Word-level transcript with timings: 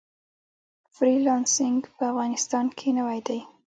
فری 0.93 1.15
لانسینګ 1.25 1.81
په 1.97 2.03
افغانستان 2.11 2.65
کې 2.77 2.89
نوی 2.97 3.19
دی 3.27 3.39